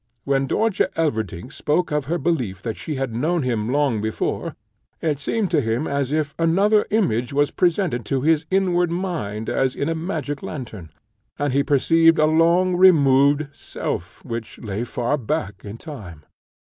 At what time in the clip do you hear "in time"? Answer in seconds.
15.63-16.25